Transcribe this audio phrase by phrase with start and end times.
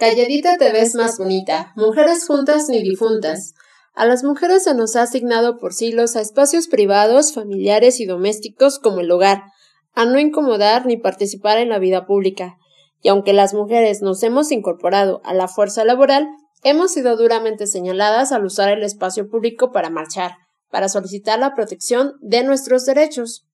[0.00, 3.52] Calladita te ves más bonita, mujeres juntas ni difuntas.
[3.92, 8.78] A las mujeres se nos ha asignado por siglos a espacios privados, familiares y domésticos
[8.78, 9.42] como el hogar,
[9.92, 12.56] a no incomodar ni participar en la vida pública.
[13.02, 16.28] Y aunque las mujeres nos hemos incorporado a la fuerza laboral,
[16.62, 20.32] hemos sido duramente señaladas al usar el espacio público para marchar,
[20.70, 23.46] para solicitar la protección de nuestros derechos.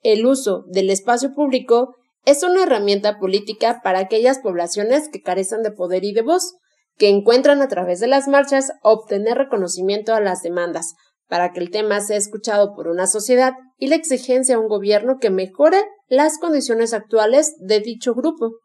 [0.00, 1.94] El uso del espacio público
[2.24, 6.54] es una herramienta política para aquellas poblaciones que carecen de poder y de voz,
[6.96, 10.94] que encuentran a través de las marchas obtener reconocimiento a las demandas,
[11.28, 15.18] para que el tema sea escuchado por una sociedad y la exigencia a un gobierno
[15.20, 18.58] que mejore las condiciones actuales de dicho grupo.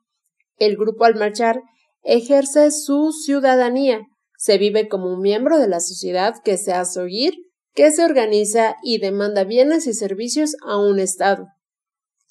[0.58, 1.62] El grupo al marchar
[2.04, 4.02] ejerce su ciudadanía,
[4.38, 7.34] se vive como un miembro de la sociedad que se hace oír,
[7.74, 11.48] que se organiza y demanda bienes y servicios a un Estado.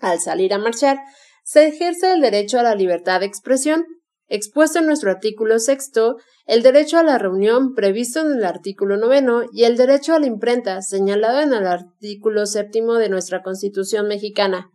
[0.01, 0.98] Al salir a marchar,
[1.45, 3.84] se ejerce el derecho a la libertad de expresión,
[4.29, 9.42] expuesto en nuestro artículo sexto, el derecho a la reunión previsto en el artículo noveno
[9.53, 14.70] y el derecho a la imprenta señalado en el artículo séptimo de nuestra Constitución mexicana.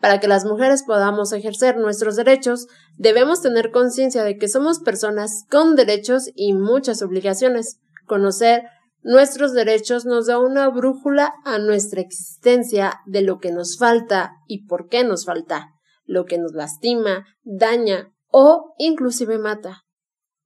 [0.00, 5.44] Para que las mujeres podamos ejercer nuestros derechos, debemos tener conciencia de que somos personas
[5.50, 7.78] con derechos y muchas obligaciones.
[8.06, 8.64] Conocer
[9.08, 14.66] Nuestros derechos nos da una brújula a nuestra existencia de lo que nos falta y
[14.66, 15.68] por qué nos falta,
[16.06, 19.84] lo que nos lastima, daña o inclusive mata.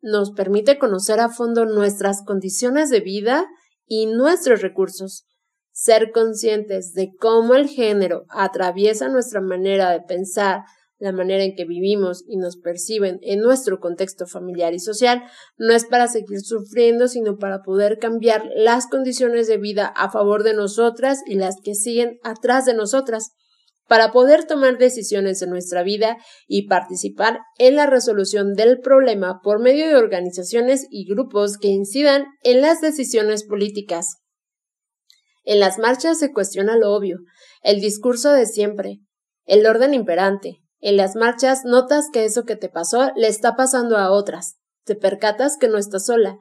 [0.03, 3.47] Nos permite conocer a fondo nuestras condiciones de vida
[3.87, 5.25] y nuestros recursos,
[5.73, 10.65] ser conscientes de cómo el género atraviesa nuestra manera de pensar,
[11.01, 15.23] la manera en que vivimos y nos perciben en nuestro contexto familiar y social,
[15.57, 20.45] no es para seguir sufriendo, sino para poder cambiar las condiciones de vida a favor
[20.45, 23.31] de nosotras y las que siguen atrás de nosotras,
[23.89, 29.59] para poder tomar decisiones en nuestra vida y participar en la resolución del problema por
[29.59, 34.19] medio de organizaciones y grupos que incidan en las decisiones políticas.
[35.45, 37.19] En las marchas se cuestiona lo obvio,
[37.63, 39.01] el discurso de siempre,
[39.45, 43.99] el orden imperante, en las marchas notas que eso que te pasó le está pasando
[43.99, 44.57] a otras.
[44.85, 46.39] Te percatas que no estás sola,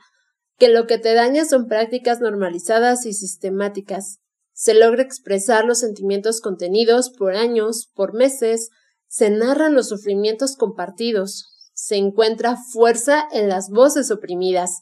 [0.58, 4.20] que lo que te daña son prácticas normalizadas y sistemáticas.
[4.54, 8.70] Se logra expresar los sentimientos contenidos por años, por meses,
[9.08, 14.82] se narran los sufrimientos compartidos, se encuentra fuerza en las voces oprimidas.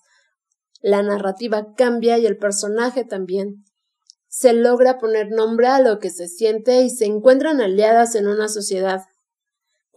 [0.82, 3.64] La narrativa cambia y el personaje también.
[4.28, 8.50] Se logra poner nombre a lo que se siente y se encuentran aliadas en una
[8.50, 9.02] sociedad.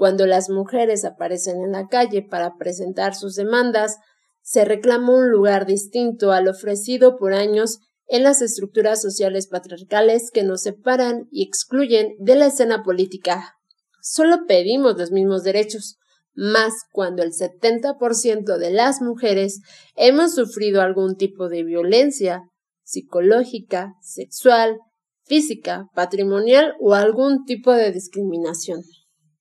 [0.00, 3.98] Cuando las mujeres aparecen en la calle para presentar sus demandas,
[4.40, 10.42] se reclama un lugar distinto al ofrecido por años en las estructuras sociales patriarcales que
[10.42, 13.56] nos separan y excluyen de la escena política.
[14.00, 15.98] Solo pedimos los mismos derechos,
[16.32, 19.60] más cuando el 70% de las mujeres
[19.96, 22.44] hemos sufrido algún tipo de violencia
[22.84, 24.78] psicológica, sexual,
[25.26, 28.80] física, patrimonial o algún tipo de discriminación.